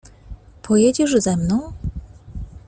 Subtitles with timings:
[0.61, 1.71] "Pojedziesz ze mną?"